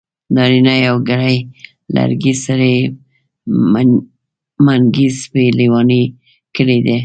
نارينه 0.35 0.73
يوګړی 0.87 1.35
ی 1.39 1.47
لرګی 1.95 2.33
سړی 2.45 2.75
منګی 4.65 5.07
سپی 5.21 5.45
لېوانی 5.57 6.03
ګړندی 6.55 6.97